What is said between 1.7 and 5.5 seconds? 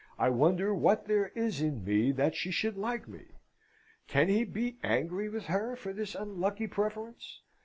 me that she should like me?" Can he be angry with